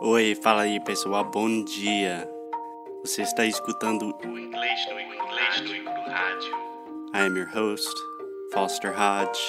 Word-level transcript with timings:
Oi, 0.00 0.36
fala 0.36 0.62
aí 0.62 0.78
pessoal, 0.78 1.24
bom 1.24 1.64
dia. 1.64 2.30
Você 3.02 3.22
está 3.22 3.44
escutando 3.44 4.14
o 4.24 4.38
inglês 4.38 4.86
no 4.88 5.00
inglês 5.00 5.60
no 5.60 5.90
rádio. 6.12 6.54
I 7.12 7.26
am 7.26 7.36
your 7.36 7.48
host, 7.48 7.92
Foster 8.52 8.92
Hodge. 8.92 9.40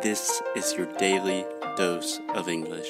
This 0.00 0.30
is 0.54 0.72
your 0.74 0.86
daily 0.98 1.44
dose 1.76 2.22
of 2.36 2.48
English. 2.48 2.88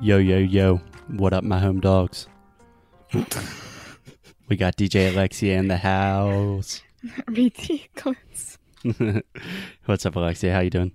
Yo, 0.00 0.18
yo, 0.18 0.38
yo. 0.38 0.80
What 1.08 1.32
up, 1.32 1.44
my 1.44 1.58
home 1.58 1.80
dogs? 1.80 2.28
we 3.12 4.56
got 4.56 4.76
DJ 4.76 5.12
Alexia 5.12 5.58
in 5.58 5.68
the 5.68 5.76
house. 5.78 6.82
Ridiculous. 7.28 8.58
What's 9.86 10.06
up, 10.06 10.16
Alexia? 10.16 10.52
How 10.52 10.60
you 10.60 10.70
doing? 10.70 10.92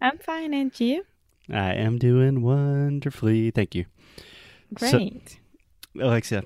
I'm 0.00 0.18
fine, 0.18 0.54
and 0.54 0.78
you? 0.80 1.04
I 1.50 1.74
am 1.74 1.98
doing 1.98 2.42
wonderfully. 2.42 3.50
Thank 3.50 3.74
you. 3.74 3.86
So- 4.78 4.90
Great. 4.98 5.38
Alexia, 6.00 6.44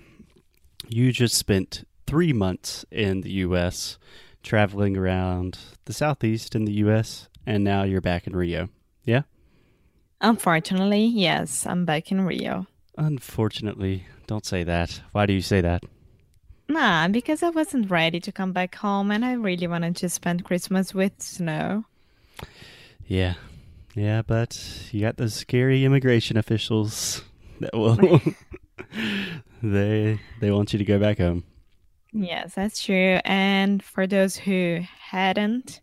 you 0.89 1.13
just 1.13 1.37
spent 1.37 1.87
three 2.07 2.33
months 2.33 2.85
in 2.91 3.21
the 3.21 3.31
U.S., 3.31 3.97
traveling 4.43 4.97
around 4.97 5.59
the 5.85 5.93
Southeast 5.93 6.57
in 6.57 6.65
the 6.65 6.73
U.S., 6.75 7.29
and 7.47 7.63
now 7.63 7.85
you're 7.85 8.01
back 8.01 8.27
in 8.27 8.35
Rio. 8.35 8.69
Yeah? 9.05 9.23
Unfortunately, 10.21 11.05
yes, 11.05 11.67
I'm 11.67 11.85
back 11.85 12.11
in 12.11 12.23
Rio. 12.23 12.67
Unfortunately, 12.97 14.07
don't 14.27 14.47
say 14.47 14.65
that. 14.65 15.01
Why 15.13 15.27
do 15.27 15.33
you 15.33 15.43
say 15.43 15.61
that? 15.61 15.85
Nah, 16.69 17.09
because 17.09 17.43
I 17.43 17.51
wasn't 17.51 17.91
ready 17.91 18.19
to 18.21 18.33
come 18.33 18.53
back 18.53 18.75
home 18.75 19.11
and 19.11 19.25
I 19.25 19.35
really 19.35 19.67
wanted 19.67 19.97
to 19.97 20.09
spend 20.09 20.45
Christmas 20.45 20.93
with 20.93 21.13
snow. 21.19 21.85
Yeah. 23.07 23.35
Yeah, 23.95 24.23
but 24.23 24.89
you 24.91 25.01
got 25.01 25.17
those 25.17 25.35
scary 25.35 25.85
immigration 25.85 26.37
officials 26.37 27.23
that 27.61 27.73
will 27.75 27.97
they 29.63 30.21
they 30.41 30.51
want 30.51 30.73
you 30.73 30.79
to 30.79 30.85
go 30.85 30.99
back 30.99 31.19
home. 31.19 31.45
Yes, 32.13 32.55
that's 32.55 32.83
true. 32.83 33.21
And 33.25 33.83
for 33.83 34.07
those 34.07 34.37
who 34.37 34.81
hadn't 35.11 35.81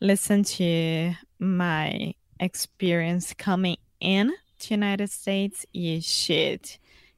listened 0.00 0.46
to 0.46 1.14
my 1.38 2.14
experience 2.40 3.34
coming 3.34 3.76
in 4.00 4.32
to 4.60 4.74
United 4.74 5.10
States, 5.10 5.66
you 5.72 6.00
should. 6.00 6.60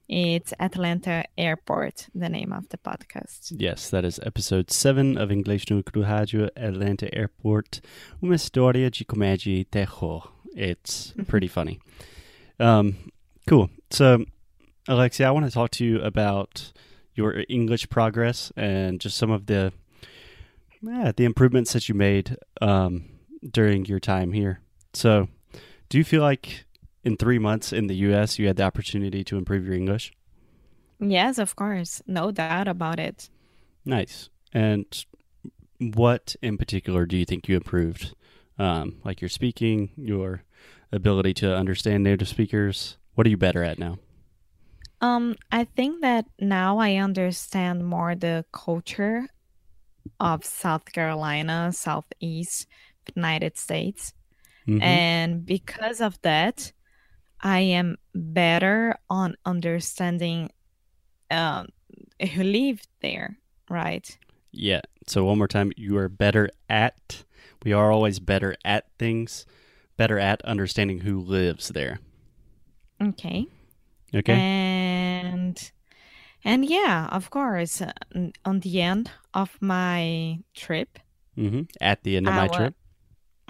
It's 0.09 0.53
Atlanta 0.59 1.25
Airport, 1.39 2.09
the 2.15 2.29
name 2.29 2.53
of 2.53 2.69
the 2.71 2.79
podcast. 2.79 3.53
Yes, 3.57 3.91
that 3.91 4.05
is 4.05 4.19
episode 4.25 4.71
7 4.71 5.17
of 5.17 5.31
English 5.31 5.71
no 5.71 5.83
Rádio, 5.83 6.51
Atlanta 6.57 7.15
Airport, 7.15 7.81
uma 8.21 8.35
história 8.35 8.91
de 8.91 9.05
comédia 9.05 9.61
e 9.61 9.65
terror. 9.65 10.29
It's 10.57 11.15
pretty 11.29 11.47
funny. 11.47 11.79
Um, 12.59 13.13
cool. 13.47 13.71
So, 13.91 14.25
Alexia, 14.89 15.29
I 15.29 15.31
want 15.31 15.47
to 15.47 15.53
talk 15.53 15.71
to 15.73 15.85
you 15.85 16.01
about 16.01 16.73
your 17.15 17.45
English 17.49 17.89
progress 17.89 18.53
and 18.57 19.01
just 19.01 19.17
some 19.17 19.31
of 19.31 19.47
the 19.47 19.73
yeah, 20.83 21.13
the 21.15 21.25
improvements 21.25 21.73
that 21.75 21.89
you 21.89 21.95
made 21.95 22.37
um, 22.61 23.05
during 23.49 23.85
your 23.85 24.01
time 24.01 24.33
here. 24.33 24.61
So, 24.93 25.29
do 25.89 25.99
you 25.99 26.05
feel 26.05 26.23
like 26.23 26.65
in 27.05 27.17
three 27.17 27.39
months 27.39 27.73
in 27.73 27.87
the 27.87 27.97
U.S. 27.97 28.39
you 28.39 28.47
had 28.47 28.57
the 28.57 28.63
opportunity 28.63 29.25
to 29.25 29.37
improve 29.37 29.65
your 29.65 29.75
English? 29.75 30.13
Yes, 30.99 31.39
of 31.39 31.57
course. 31.57 32.03
No 32.07 32.31
doubt 32.31 32.69
about 32.69 32.99
it. 32.99 33.31
Nice. 33.85 34.29
And 34.53 34.87
what 35.79 36.37
in 36.43 36.59
particular 36.59 37.07
do 37.07 37.17
you 37.17 37.25
think 37.25 37.49
you 37.49 37.57
improved? 37.57 38.15
Um, 38.59 38.97
like 39.05 39.23
your 39.23 39.31
speaking, 39.31 39.91
your 39.97 40.45
ability 40.93 41.35
to 41.35 41.57
understand 41.57 42.05
native 42.05 42.29
speakers. 42.29 42.99
What 43.15 43.27
are 43.27 43.31
you 43.31 43.39
better 43.39 43.65
at 43.65 43.79
now? 43.79 43.99
Um, 45.01 45.37
I 45.51 45.65
think 45.65 46.03
that 46.03 46.27
now 46.39 46.79
I 46.79 46.97
understand 46.97 47.87
more 47.87 48.15
the 48.15 48.45
culture 48.53 49.27
of 50.19 50.45
South 50.45 50.85
Carolina, 50.93 51.73
Southeast 51.73 52.67
United 53.15 53.57
States. 53.57 54.13
Mhm. 54.71 54.83
And 54.83 55.47
because 55.47 56.01
of 56.01 56.21
that, 56.23 56.73
I 57.41 57.61
am 57.61 57.97
better 58.15 58.97
on 59.09 59.37
understanding 59.45 60.51
um, 61.31 61.69
who 62.35 62.43
live 62.43 62.83
there, 63.01 63.39
right? 63.69 64.19
yeah. 64.53 64.81
So 65.07 65.25
one 65.25 65.39
more 65.39 65.49
time, 65.49 65.73
you 65.77 65.97
are 65.99 66.09
better 66.09 66.51
at. 66.69 67.25
We 67.65 67.73
are 67.73 67.91
always 67.93 68.19
better 68.21 68.57
at 68.65 68.87
things. 68.99 69.47
Better 69.97 70.19
at 70.19 70.43
understanding 70.45 71.01
who 71.01 71.21
lives 71.21 71.69
there. 71.69 71.99
Okay. 73.03 73.47
Okay. 74.15 74.33
And 74.35 75.73
and 76.45 76.65
yeah, 76.65 77.09
of 77.13 77.31
course, 77.31 77.81
uh, 77.83 77.93
on 78.45 78.61
the 78.61 78.81
end 78.83 79.11
of 79.35 79.57
my 79.61 80.39
trip, 80.55 80.99
hmm 81.37 81.63
At 81.81 82.03
the 82.03 82.17
end 82.17 82.27
of 82.29 82.35
I 82.35 82.37
my 82.37 82.47
wa- 82.47 82.57
trip. 82.57 82.75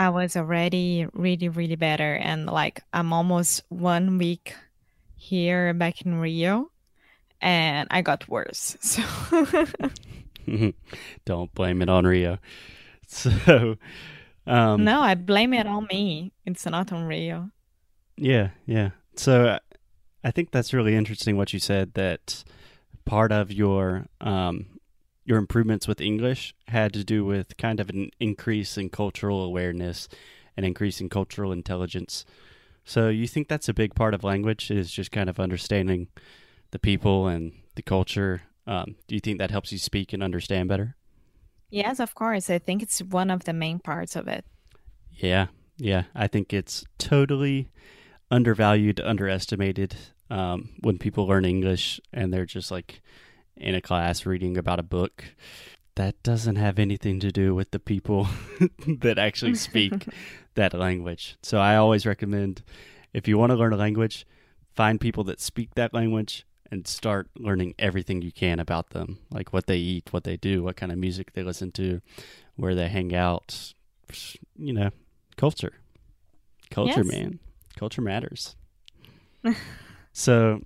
I 0.00 0.08
was 0.08 0.34
already 0.34 1.06
really, 1.12 1.50
really 1.50 1.76
better. 1.76 2.14
And 2.14 2.46
like, 2.46 2.82
I'm 2.90 3.12
almost 3.12 3.62
one 3.68 4.16
week 4.16 4.54
here 5.14 5.74
back 5.74 6.00
in 6.00 6.14
Rio, 6.14 6.70
and 7.42 7.86
I 7.90 8.00
got 8.00 8.26
worse. 8.26 8.78
So, 8.80 9.02
Don't 11.26 11.52
blame 11.54 11.82
it 11.82 11.90
on 11.90 12.06
Rio. 12.06 12.38
So, 13.12 13.76
um, 14.46 14.84
no, 14.84 15.00
I 15.02 15.16
blame 15.16 15.52
it 15.52 15.66
on 15.66 15.86
me. 15.90 16.32
It's 16.46 16.64
not 16.64 16.92
on 16.92 17.04
Rio. 17.04 17.50
Yeah, 18.16 18.50
yeah. 18.66 18.90
So 19.16 19.58
I 20.22 20.30
think 20.30 20.52
that's 20.52 20.72
really 20.72 20.94
interesting 20.94 21.36
what 21.36 21.52
you 21.52 21.58
said 21.58 21.94
that 21.94 22.44
part 23.04 23.32
of 23.32 23.50
your 23.50 24.06
um 24.20 24.79
your 25.24 25.38
improvements 25.38 25.86
with 25.86 26.00
English 26.00 26.54
had 26.68 26.92
to 26.92 27.04
do 27.04 27.24
with 27.24 27.56
kind 27.56 27.80
of 27.80 27.88
an 27.90 28.10
increase 28.18 28.76
in 28.76 28.90
cultural 28.90 29.42
awareness 29.42 30.08
and 30.56 30.66
increase 30.66 31.00
in 31.00 31.08
cultural 31.08 31.52
intelligence. 31.52 32.24
So 32.84 33.08
you 33.08 33.26
think 33.26 33.48
that's 33.48 33.68
a 33.68 33.74
big 33.74 33.94
part 33.94 34.14
of 34.14 34.24
language 34.24 34.70
is 34.70 34.90
just 34.90 35.12
kind 35.12 35.28
of 35.28 35.38
understanding 35.38 36.08
the 36.70 36.78
people 36.78 37.26
and 37.28 37.52
the 37.74 37.82
culture. 37.82 38.42
Um, 38.66 38.96
do 39.06 39.14
you 39.14 39.20
think 39.20 39.38
that 39.38 39.50
helps 39.50 39.72
you 39.72 39.78
speak 39.78 40.12
and 40.12 40.22
understand 40.22 40.68
better? 40.68 40.96
Yes, 41.70 42.00
of 42.00 42.14
course. 42.14 42.50
I 42.50 42.58
think 42.58 42.82
it's 42.82 43.00
one 43.00 43.30
of 43.30 43.44
the 43.44 43.52
main 43.52 43.78
parts 43.78 44.16
of 44.16 44.26
it. 44.26 44.44
Yeah, 45.12 45.48
yeah. 45.76 46.04
I 46.14 46.26
think 46.26 46.52
it's 46.52 46.84
totally 46.98 47.70
undervalued, 48.30 49.00
underestimated 49.00 49.96
um, 50.30 50.70
when 50.80 50.98
people 50.98 51.26
learn 51.26 51.44
English 51.44 52.00
and 52.12 52.32
they're 52.32 52.46
just 52.46 52.70
like 52.70 53.02
in 53.60 53.74
a 53.74 53.80
class 53.80 54.26
reading 54.26 54.56
about 54.56 54.78
a 54.78 54.82
book. 54.84 55.24
That 55.96 56.22
doesn't 56.22 56.56
have 56.56 56.78
anything 56.78 57.20
to 57.20 57.30
do 57.30 57.54
with 57.54 57.72
the 57.72 57.78
people 57.78 58.28
that 58.86 59.18
actually 59.18 59.54
speak 59.56 60.06
that 60.54 60.72
language. 60.72 61.36
So 61.42 61.58
I 61.58 61.76
always 61.76 62.06
recommend 62.06 62.62
if 63.12 63.28
you 63.28 63.36
want 63.36 63.50
to 63.50 63.56
learn 63.56 63.72
a 63.72 63.76
language, 63.76 64.26
find 64.74 65.00
people 65.00 65.24
that 65.24 65.40
speak 65.40 65.74
that 65.74 65.92
language 65.92 66.46
and 66.70 66.86
start 66.86 67.28
learning 67.36 67.74
everything 67.78 68.22
you 68.22 68.30
can 68.32 68.60
about 68.60 68.90
them, 68.90 69.18
like 69.30 69.52
what 69.52 69.66
they 69.66 69.76
eat, 69.78 70.12
what 70.12 70.24
they 70.24 70.36
do, 70.36 70.62
what 70.62 70.76
kind 70.76 70.92
of 70.92 70.96
music 70.98 71.32
they 71.32 71.42
listen 71.42 71.72
to, 71.72 72.00
where 72.54 72.74
they 72.76 72.88
hang 72.88 73.14
out, 73.14 73.74
you 74.56 74.72
know, 74.72 74.90
culture. 75.36 75.72
Culture, 76.70 77.02
Yes. 77.04 77.12
man. 77.12 77.40
Culture 77.76 78.00
matters. 78.00 78.54
so, 80.12 80.62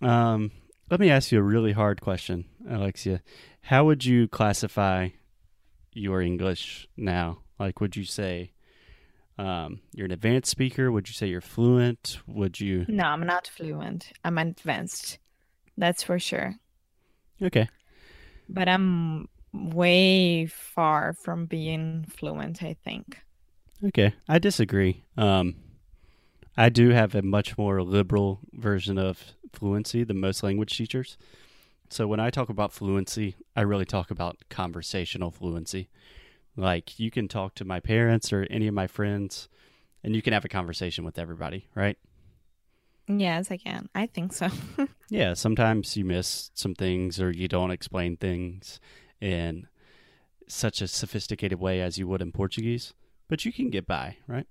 um, 0.00 0.50
let 0.90 1.00
me 1.00 1.10
ask 1.10 1.32
you 1.32 1.38
a 1.38 1.42
really 1.42 1.72
hard 1.72 2.00
question, 2.00 2.44
Alexia. 2.68 3.22
How 3.62 3.84
would 3.84 4.04
you 4.04 4.28
classify 4.28 5.08
your 5.92 6.20
English 6.20 6.88
now? 6.96 7.38
Like, 7.58 7.80
would 7.80 7.96
you 7.96 8.04
say 8.04 8.52
um, 9.38 9.80
you're 9.94 10.06
an 10.06 10.12
advanced 10.12 10.50
speaker? 10.50 10.92
Would 10.92 11.08
you 11.08 11.14
say 11.14 11.26
you're 11.26 11.40
fluent? 11.40 12.18
Would 12.26 12.60
you? 12.60 12.84
No, 12.88 13.04
I'm 13.04 13.26
not 13.26 13.46
fluent. 13.46 14.12
I'm 14.24 14.38
advanced. 14.38 15.18
That's 15.76 16.02
for 16.02 16.18
sure. 16.18 16.54
Okay. 17.42 17.68
But 18.48 18.68
I'm 18.68 19.28
way 19.52 20.46
far 20.46 21.14
from 21.14 21.46
being 21.46 22.04
fluent, 22.08 22.62
I 22.62 22.76
think. 22.84 23.18
Okay, 23.84 24.14
I 24.28 24.38
disagree. 24.38 25.04
Um, 25.16 25.56
I 26.56 26.68
do 26.68 26.90
have 26.90 27.14
a 27.14 27.22
much 27.22 27.58
more 27.58 27.82
liberal 27.82 28.40
version 28.52 28.98
of 28.98 29.22
fluency 29.54 30.04
than 30.04 30.20
most 30.20 30.42
language 30.42 30.76
teachers. 30.76 31.16
So 31.88 32.06
when 32.06 32.20
I 32.20 32.30
talk 32.30 32.48
about 32.48 32.72
fluency, 32.72 33.36
I 33.54 33.62
really 33.62 33.84
talk 33.84 34.10
about 34.10 34.38
conversational 34.48 35.30
fluency. 35.30 35.88
Like 36.56 36.98
you 36.98 37.10
can 37.10 37.28
talk 37.28 37.54
to 37.56 37.64
my 37.64 37.80
parents 37.80 38.32
or 38.32 38.46
any 38.50 38.66
of 38.66 38.74
my 38.74 38.86
friends 38.86 39.48
and 40.02 40.14
you 40.14 40.22
can 40.22 40.32
have 40.32 40.44
a 40.44 40.48
conversation 40.48 41.04
with 41.04 41.18
everybody, 41.18 41.68
right? 41.74 41.98
Yes, 43.06 43.50
I 43.50 43.56
can. 43.56 43.88
I 43.94 44.06
think 44.06 44.32
so. 44.32 44.48
yeah, 45.08 45.34
sometimes 45.34 45.96
you 45.96 46.04
miss 46.04 46.50
some 46.54 46.74
things 46.74 47.20
or 47.20 47.30
you 47.30 47.48
don't 47.48 47.70
explain 47.70 48.16
things 48.16 48.80
in 49.20 49.66
such 50.48 50.80
a 50.80 50.88
sophisticated 50.88 51.58
way 51.58 51.80
as 51.80 51.98
you 51.98 52.06
would 52.06 52.22
in 52.22 52.32
Portuguese, 52.32 52.94
but 53.28 53.44
you 53.44 53.52
can 53.52 53.70
get 53.70 53.86
by, 53.86 54.16
right? 54.26 54.46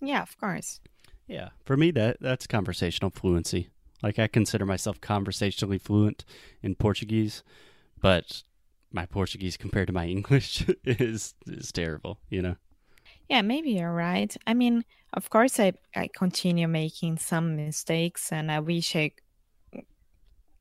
Yeah, 0.00 0.22
of 0.22 0.38
course. 0.38 0.80
Yeah, 1.26 1.50
for 1.64 1.76
me 1.76 1.90
that 1.92 2.18
that's 2.20 2.46
conversational 2.46 3.10
fluency. 3.10 3.68
Like 4.04 4.18
I 4.18 4.26
consider 4.26 4.66
myself 4.66 5.00
conversationally 5.00 5.78
fluent 5.78 6.26
in 6.62 6.74
Portuguese, 6.74 7.42
but 8.02 8.42
my 8.92 9.06
Portuguese 9.06 9.56
compared 9.56 9.86
to 9.86 9.94
my 9.94 10.06
English 10.16 10.66
is 10.84 11.34
is 11.46 11.72
terrible, 11.72 12.18
you 12.28 12.42
know. 12.42 12.56
Yeah, 13.30 13.40
maybe 13.40 13.70
you're 13.70 13.94
right. 13.94 14.36
I 14.46 14.52
mean, 14.52 14.84
of 15.14 15.30
course 15.30 15.58
I 15.58 15.72
I 15.96 16.10
continue 16.14 16.68
making 16.68 17.16
some 17.16 17.56
mistakes 17.56 18.30
and 18.30 18.52
I 18.52 18.60
wish 18.60 18.94
I 18.94 19.12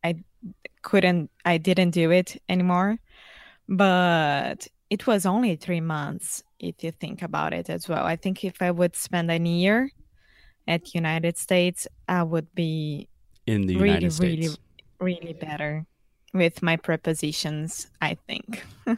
I 0.05 0.23
couldn't 0.81 1.29
I 1.43 1.57
didn't 1.57 1.91
do 1.91 2.11
it 2.11 2.41
anymore. 2.47 2.97
But 3.67 4.69
it 4.89 5.05
was 5.05 5.25
only 5.25 5.57
3 5.57 5.81
months 5.81 6.43
if 6.59 6.81
you 6.81 6.91
think 6.91 7.21
about 7.21 7.53
it 7.53 7.69
as 7.69 7.89
well. 7.89 8.05
I 8.05 8.15
think 8.15 8.45
if 8.45 8.61
I 8.61 8.71
would 8.71 8.95
spend 8.95 9.29
a 9.29 9.37
year 9.37 9.91
at 10.65 10.95
United 10.95 11.37
States, 11.37 11.89
I 12.07 12.23
would 12.23 12.47
be 12.55 13.09
in 13.45 13.67
the 13.67 13.75
really, 13.75 13.87
United 13.87 14.13
States. 14.13 14.57
really, 14.99 15.17
really 15.21 15.33
better 15.33 15.85
with 16.33 16.61
my 16.61 16.77
prepositions, 16.77 17.87
I 18.01 18.17
think. 18.27 18.65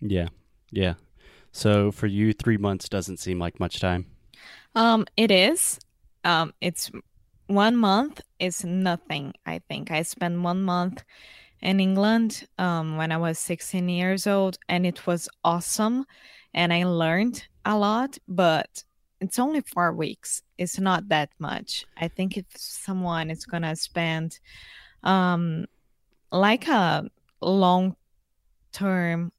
yeah. 0.00 0.28
Yeah. 0.70 0.94
So 1.52 1.92
for 1.92 2.06
you, 2.06 2.32
three 2.32 2.56
months 2.56 2.88
doesn't 2.88 3.18
seem 3.18 3.38
like 3.38 3.60
much 3.60 3.80
time. 3.80 4.06
Um, 4.74 5.06
it 5.16 5.30
is. 5.30 5.78
Um, 6.24 6.52
it's 6.60 6.90
one 7.46 7.76
month 7.76 8.20
is 8.38 8.64
nothing. 8.64 9.34
I 9.46 9.60
think 9.68 9.90
I 9.90 10.02
spent 10.02 10.42
one 10.42 10.62
month 10.62 11.04
in 11.62 11.80
England 11.80 12.46
um, 12.58 12.96
when 12.96 13.12
I 13.12 13.16
was 13.16 13.38
16 13.38 13.88
years 13.88 14.26
old, 14.26 14.58
and 14.68 14.84
it 14.84 15.06
was 15.06 15.28
awesome, 15.44 16.04
and 16.52 16.72
I 16.72 16.84
learned 16.84 17.46
a 17.64 17.76
lot. 17.78 18.18
But 18.26 18.84
it's 19.24 19.38
only 19.38 19.62
four 19.62 19.92
weeks. 19.92 20.42
It's 20.58 20.78
not 20.78 21.08
that 21.08 21.30
much. 21.38 21.86
I 21.96 22.08
think 22.08 22.36
if 22.36 22.44
someone 22.54 23.30
is 23.30 23.46
gonna 23.46 23.74
spend 23.74 24.38
um 25.02 25.66
like 26.30 26.68
a 26.68 27.08
long 27.40 27.96
term 28.72 29.32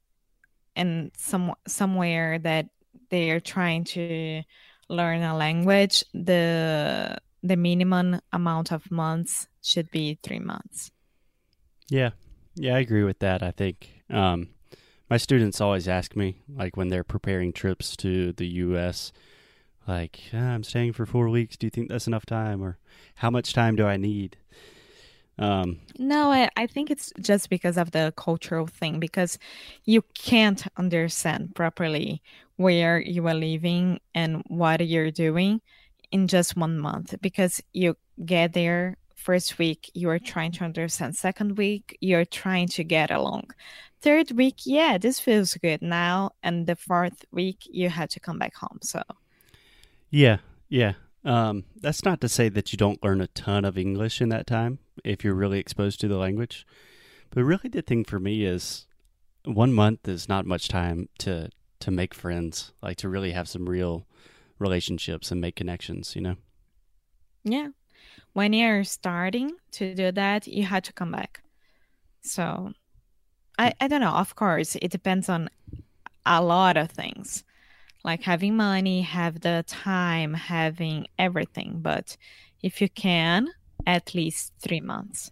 and 0.76 1.12
some 1.18 1.54
somewhere 1.68 2.40
that 2.40 2.66
they 3.10 3.30
are 3.30 3.40
trying 3.40 3.84
to 3.84 4.42
learn 4.90 5.22
a 5.22 5.38
language, 5.38 6.04
the 6.14 7.18
the 7.44 7.56
minimum 7.56 8.20
amount 8.34 8.72
of 8.72 8.90
months 8.90 9.48
should 9.62 9.92
be 9.92 10.18
three 10.24 10.40
months. 10.40 10.92
Yeah, 11.90 12.12
yeah, 12.56 12.76
I 12.76 12.80
agree 12.80 13.04
with 13.04 13.20
that. 13.20 13.44
I 13.44 13.52
think 13.52 14.02
um, 14.10 14.50
my 15.12 15.18
students 15.18 15.62
always 15.62 15.88
ask 15.88 16.16
me, 16.16 16.42
like 16.50 16.76
when 16.76 16.88
they're 16.88 17.04
preparing 17.04 17.54
trips 17.54 17.96
to 17.98 18.34
the 18.34 18.48
U.S., 18.66 19.12
like 19.88 20.20
ah, 20.34 20.38
I'm 20.38 20.64
staying 20.64 20.94
for 20.94 21.06
four 21.06 21.30
weeks. 21.30 21.58
Do 21.58 21.68
you 21.68 21.72
think 21.72 21.90
that's 21.90 22.08
enough 22.08 22.26
time, 22.26 22.62
or 22.62 22.78
how 23.16 23.30
much 23.30 23.54
time 23.54 23.76
do 23.76 23.86
I 23.86 23.98
need? 23.98 24.38
Um, 25.38 25.80
no, 26.00 26.32
I, 26.32 26.50
I 26.56 26.66
think 26.66 26.90
it's 26.90 27.12
just 27.20 27.50
because 27.50 27.78
of 27.78 27.92
the 27.92 28.14
cultural 28.16 28.68
thing, 28.68 29.00
because 29.00 29.38
you 29.84 30.02
can't 30.14 30.66
understand 30.78 31.56
properly 31.56 32.22
where 32.56 33.00
you 33.00 33.28
are 33.28 33.34
living 33.34 34.00
and 34.14 34.44
what 34.48 34.86
you're 34.86 35.12
doing 35.12 35.62
in 36.12 36.28
just 36.28 36.56
one 36.56 36.80
month 36.80 37.16
because 37.22 37.62
you 37.74 37.98
get 38.26 38.54
there 38.54 38.96
first 39.16 39.58
week 39.58 39.92
you're 39.94 40.20
trying 40.20 40.52
to 40.54 40.64
understand. 40.64 41.16
Second 41.16 41.58
week 41.58 41.98
you're 42.00 42.26
trying 42.26 42.68
to 42.70 42.84
get 42.84 43.12
along. 43.12 43.50
Third 44.02 44.32
week 44.32 44.60
yeah 44.66 44.98
this 44.98 45.20
feels 45.20 45.56
good 45.56 45.82
now. 45.82 46.32
And 46.44 46.68
the 46.68 46.76
fourth 46.76 47.26
week 47.32 47.68
you 47.70 47.90
had 47.90 48.10
to 48.12 48.20
come 48.20 48.40
back 48.40 48.56
home 48.56 48.80
so 48.82 49.02
yeah 50.10 50.38
yeah 50.70 50.94
um, 51.26 51.64
that's 51.82 52.06
not 52.06 52.22
to 52.22 52.30
say 52.30 52.50
that 52.50 52.72
you 52.72 52.78
don't 52.78 53.04
learn 53.04 53.20
a 53.20 53.28
ton 53.28 53.66
of 53.66 53.80
English 53.80 54.22
in 54.22 54.30
that 54.30 54.46
time 54.46 54.78
if 55.04 55.24
you're 55.24 55.34
really 55.34 55.60
exposed 55.60 56.00
to 56.02 56.08
the 56.08 56.18
language. 56.18 56.68
But 57.32 57.44
really, 57.44 57.68
the 57.68 57.82
thing 57.82 58.06
for 58.06 58.20
me 58.20 58.46
is 58.46 58.86
one 59.44 59.74
month 59.74 60.08
is 60.08 60.30
not 60.30 60.46
much 60.46 60.68
time 60.68 61.10
to 61.20 61.50
to 61.80 61.92
make 61.92 62.14
friends, 62.14 62.72
like 62.82 62.98
to 62.98 63.10
really 63.10 63.32
have 63.32 63.50
some 63.50 63.68
real 63.68 64.06
relationships 64.60 65.32
and 65.32 65.42
make 65.42 65.56
connections. 65.56 66.16
You 66.16 66.22
know? 66.22 66.36
Yeah. 67.44 67.70
When 68.34 68.54
you're 68.54 68.84
starting 68.84 69.54
to 69.72 69.96
do 69.96 70.12
that, 70.12 70.46
you 70.46 70.64
had 70.64 70.84
to 70.86 70.94
come 70.94 71.12
back. 71.12 71.42
So, 72.22 72.74
I 73.58 73.74
I 73.82 73.88
don't 73.88 74.02
know. 74.02 74.14
Of 74.14 74.36
course, 74.36 74.76
it 74.76 74.92
depends 74.92 75.28
on 75.28 75.50
a 76.24 76.44
lot 76.44 76.78
of 76.78 76.92
things 76.92 77.44
like 78.06 78.22
having 78.22 78.56
money, 78.56 79.02
have 79.02 79.42
the 79.42 79.66
time, 79.68 80.34
having 80.34 81.08
everything. 81.18 81.80
But 81.82 82.16
if 82.62 82.80
you 82.80 82.88
can, 82.88 83.50
at 83.86 84.14
least 84.14 84.54
three 84.60 84.80
months. 84.80 85.32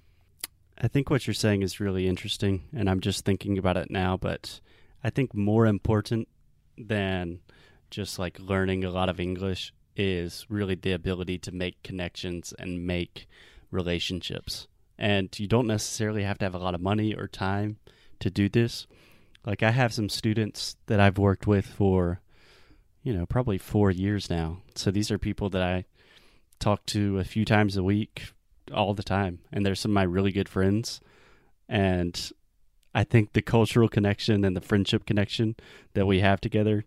I 0.78 0.88
think 0.88 1.10
what 1.10 1.28
you're 1.28 1.36
saying 1.36 1.62
is 1.62 1.80
really 1.80 2.08
interesting, 2.08 2.64
and 2.76 2.90
I'm 2.90 3.00
just 3.00 3.24
thinking 3.24 3.58
about 3.58 3.78
it 3.78 3.92
now. 3.92 4.18
But 4.18 4.60
I 5.04 5.12
think 5.12 5.34
more 5.36 5.68
important 5.68 6.28
than 6.78 7.40
just 7.92 8.18
like 8.18 8.40
learning 8.40 8.84
a 8.84 8.90
lot 8.90 9.08
of 9.08 9.20
English 9.20 9.72
is 9.96 10.46
really 10.50 10.74
the 10.74 10.94
ability 10.94 11.38
to 11.38 11.52
make 11.52 11.84
connections 11.84 12.54
and 12.58 12.88
make 12.88 13.28
relationships. 13.70 14.68
And 14.98 15.30
you 15.40 15.48
don't 15.48 15.68
necessarily 15.68 16.24
have 16.24 16.40
to 16.40 16.46
have 16.46 16.56
a 16.56 16.60
lot 16.60 16.74
of 16.74 16.82
money 16.82 17.14
or 17.14 17.28
time 17.28 17.78
to 18.20 18.32
do 18.32 18.50
this. 18.50 18.88
Like, 19.46 19.62
I 19.62 19.72
have 19.72 19.94
some 19.94 20.10
students 20.10 20.78
that 20.88 21.00
I've 21.00 21.18
worked 21.18 21.46
with 21.46 21.66
for 21.66 22.22
you 23.04 23.14
know, 23.14 23.26
probably 23.26 23.58
four 23.58 23.92
years 23.92 24.30
now. 24.30 24.60
So 24.76 24.90
these 24.90 25.12
are 25.12 25.18
people 25.18 25.50
that 25.52 25.62
I 25.62 25.86
talk 26.60 26.86
to 26.88 27.20
a 27.20 27.26
few 27.26 27.46
times 27.46 27.76
a 27.78 27.84
week, 27.84 28.32
all 28.74 28.94
the 28.94 29.04
time. 29.04 29.40
And 29.52 29.66
they're 29.66 29.76
some 29.76 29.92
of 29.92 29.96
my 29.96 30.04
really 30.04 30.32
good 30.32 30.50
friends. 30.50 31.02
And 31.68 32.32
I 32.96 33.04
think 33.04 33.34
the 33.34 33.42
cultural 33.42 33.90
connection 33.90 34.46
and 34.46 34.56
the 34.56 34.62
friendship 34.62 35.06
connection 35.06 35.56
that 35.94 36.06
we 36.06 36.22
have 36.22 36.40
together, 36.40 36.86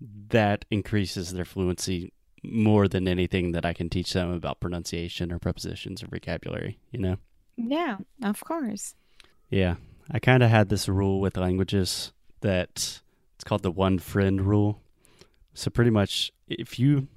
that 0.00 0.64
increases 0.70 1.32
their 1.32 1.44
fluency 1.44 2.12
more 2.42 2.88
than 2.88 3.08
anything 3.08 3.52
that 3.52 3.64
I 3.64 3.72
can 3.72 3.88
teach 3.88 4.12
them 4.12 4.30
about 4.30 4.60
pronunciation 4.60 5.32
or 5.32 5.38
prepositions 5.38 6.02
or 6.02 6.08
vocabulary, 6.08 6.78
you 6.90 6.98
know? 6.98 7.16
Yeah, 7.56 7.98
of 8.22 8.40
course. 8.44 8.94
Yeah. 9.48 9.76
I 10.10 10.18
kind 10.18 10.42
of 10.42 10.50
had 10.50 10.68
this 10.68 10.88
rule 10.88 11.20
with 11.20 11.36
languages 11.36 12.12
that 12.40 13.00
it's 13.36 13.44
called 13.44 13.62
the 13.62 13.70
one 13.70 13.98
friend 13.98 14.42
rule 14.42 14.82
so 15.54 15.70
pretty 15.70 15.90
much, 15.90 16.32
if 16.48 16.78
you 16.78 17.08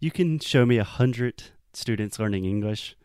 you 0.00 0.10
can 0.10 0.38
show 0.38 0.64
me 0.64 0.78
a 0.78 0.84
hundred 0.84 1.44
students 1.72 2.18
learning 2.18 2.44
English, 2.44 2.96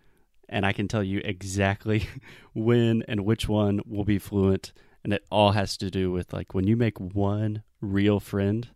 and 0.48 0.66
I 0.66 0.74
can 0.74 0.88
tell 0.88 1.04
you 1.04 1.22
exactly 1.26 2.08
when 2.54 3.04
and 3.08 3.26
which 3.26 3.50
one 3.50 3.82
will 3.86 4.06
be 4.06 4.20
fluent, 4.20 4.72
and 5.04 5.12
it 5.12 5.26
all 5.32 5.52
has 5.52 5.76
to 5.78 5.90
do 5.90 6.12
with 6.12 6.32
like 6.32 6.54
when 6.54 6.68
you 6.68 6.78
make 6.78 7.00
one 7.00 7.64
real 7.82 8.20
friend, 8.20 8.70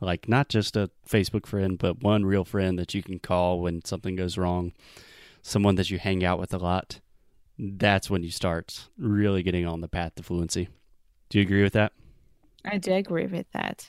like 0.00 0.28
not 0.28 0.48
just 0.48 0.76
a 0.76 0.90
Facebook 1.08 1.46
friend, 1.46 1.78
but 1.78 2.02
one 2.02 2.24
real 2.24 2.44
friend 2.44 2.78
that 2.78 2.94
you 2.94 3.02
can 3.02 3.18
call 3.18 3.60
when 3.60 3.84
something 3.84 4.16
goes 4.16 4.36
wrong, 4.36 4.72
someone 5.42 5.76
that 5.76 5.90
you 5.90 5.98
hang 5.98 6.24
out 6.24 6.38
with 6.38 6.52
a 6.52 6.58
lot. 6.58 7.00
That's 7.58 8.10
when 8.10 8.22
you 8.22 8.30
start 8.30 8.88
really 8.98 9.42
getting 9.42 9.66
on 9.66 9.80
the 9.80 9.88
path 9.88 10.14
to 10.16 10.22
fluency. 10.22 10.68
Do 11.30 11.38
you 11.38 11.42
agree 11.42 11.62
with 11.62 11.72
that? 11.72 11.92
I 12.64 12.76
do 12.76 12.92
agree 12.92 13.26
with 13.26 13.50
that. 13.52 13.88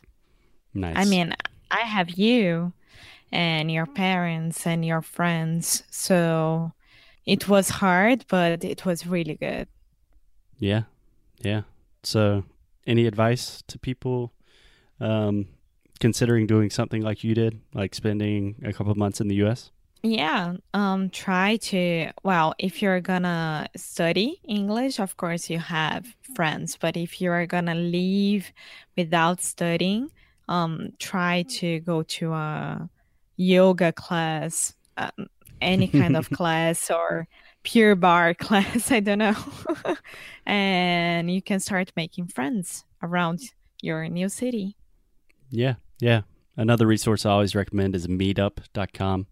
Nice. 0.77 0.95
I 0.95 1.05
mean, 1.05 1.33
I 1.71 1.81
have 1.81 2.11
you 2.11 2.71
and 3.31 3.71
your 3.71 3.87
parents 3.87 4.65
and 4.67 4.85
your 4.85 5.01
friends. 5.01 5.83
So 5.89 6.71
it 7.25 7.49
was 7.49 7.69
hard, 7.69 8.25
but 8.29 8.63
it 8.63 8.85
was 8.85 9.07
really 9.07 9.35
good. 9.35 9.67
Yeah. 10.59 10.83
Yeah. 11.41 11.63
So, 12.03 12.43
any 12.85 13.05
advice 13.05 13.63
to 13.67 13.77
people 13.77 14.31
um, 14.99 15.47
considering 15.99 16.47
doing 16.47 16.69
something 16.69 17.01
like 17.01 17.23
you 17.23 17.35
did, 17.35 17.59
like 17.73 17.95
spending 17.95 18.55
a 18.63 18.71
couple 18.71 18.91
of 18.91 18.97
months 18.97 19.19
in 19.19 19.27
the 19.27 19.35
US? 19.47 19.71
Yeah, 20.03 20.53
um, 20.73 21.09
try 21.09 21.57
to. 21.57 22.11
Well, 22.23 22.53
if 22.59 22.81
you're 22.81 23.01
gonna 23.01 23.67
study 23.75 24.39
English, 24.47 24.99
of 24.99 25.17
course 25.17 25.49
you 25.49 25.57
have 25.59 26.15
friends, 26.35 26.77
but 26.79 26.95
if 26.95 27.19
you're 27.19 27.47
gonna 27.47 27.75
leave 27.75 28.53
without 28.95 29.41
studying, 29.41 30.11
um, 30.47 30.93
try 30.99 31.43
to 31.43 31.79
go 31.81 32.03
to 32.03 32.33
a 32.33 32.89
yoga 33.35 33.91
class, 33.91 34.73
um, 34.97 35.27
any 35.61 35.87
kind 35.87 36.15
of 36.15 36.29
class, 36.31 36.89
or 36.89 37.27
Pure 37.63 37.95
Barre 37.95 38.33
class. 38.39 38.91
I 38.91 38.99
don't 38.99 39.19
know. 39.19 39.35
and 40.45 41.29
you 41.31 41.41
can 41.41 41.59
start 41.59 41.91
making 41.95 42.27
friends 42.27 42.85
around 43.03 43.41
your 43.81 44.07
new 44.07 44.29
city. 44.29 44.75
Yeah, 45.49 45.75
yeah. 45.99 46.21
Another 46.55 46.87
resource 46.87 47.25
I 47.25 47.31
always 47.31 47.55
recommend 47.55 47.95
is 47.95 48.07
meetup.com. 48.07 49.27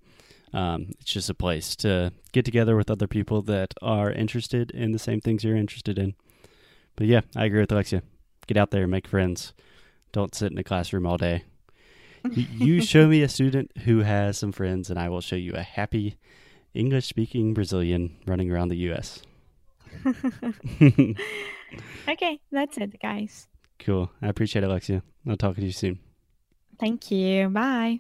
Um, 0.54 0.88
it's 1.02 1.12
just 1.12 1.30
a 1.30 1.34
place 1.34 1.76
to 1.78 2.14
get 2.32 2.46
together 2.46 2.78
with 2.78 2.90
other 2.90 3.08
people 3.08 3.42
that 3.44 3.74
are 3.82 4.12
interested 4.12 4.72
in 4.72 4.92
the 4.92 5.00
same 5.00 5.20
things 5.20 5.44
you're 5.44 5.56
interested 5.56 5.98
in. 6.00 6.16
But 6.96 7.08
yeah, 7.08 7.22
I 7.36 7.46
agree 7.46 7.60
with 7.60 7.72
Alexia. 7.72 8.04
Get 8.48 8.58
out 8.58 8.72
there, 8.72 8.88
make 8.88 9.08
friends. 9.08 9.54
Don't 10.16 10.34
sit 10.34 10.50
in 10.50 10.58
a 10.58 10.64
classroom 10.64 11.06
all 11.06 11.18
day. 11.18 11.44
you 12.24 12.82
show 12.82 13.06
me 13.06 13.22
a 13.22 13.28
student 13.28 13.70
who 13.80 14.00
has 14.00 14.38
some 14.38 14.54
friends, 14.54 14.90
and 14.90 14.98
I 14.98 15.10
will 15.10 15.20
show 15.20 15.36
you 15.36 15.52
a 15.56 15.62
happy 15.62 16.16
English 16.74 17.08
speaking 17.08 17.54
Brazilian 17.54 18.16
running 18.26 18.50
around 18.50 18.70
the 18.70 18.78
U.S. 18.78 19.24
okay, 22.08 22.40
that's 22.50 22.78
it, 22.78 22.98
guys. 23.02 23.50
Cool. 23.78 24.10
I 24.22 24.30
appreciate 24.30 24.64
it, 24.64 24.70
Alexia. 24.70 25.04
I'll 25.28 25.36
talk 25.36 25.58
to 25.58 25.62
you 25.62 25.74
soon. 25.74 26.00
Thank 26.80 27.12
you. 27.12 27.50
Bye. 27.50 28.00